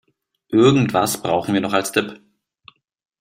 [0.47, 2.19] Irgendwas brauchen wir noch als Dip.